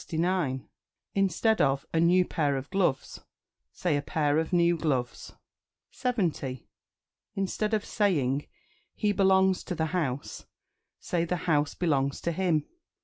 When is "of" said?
1.61-1.85, 2.57-2.71, 4.39-4.51, 7.75-7.85